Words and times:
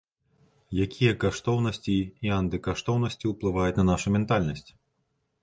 Якія 0.85 1.11
каштоўнасці 1.23 1.97
і 2.29 2.33
антыкаштоўнасці 2.39 3.31
ўплываюць 3.35 3.77
на 3.83 3.87
нашу 3.93 4.07
ментальнасць? 4.19 4.69